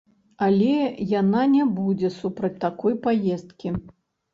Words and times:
Але 0.45 0.71
яна 1.21 1.43
не 1.53 1.63
будзе 1.77 2.13
супраць 2.19 2.55
такой 2.67 3.01
паездкі. 3.09 3.67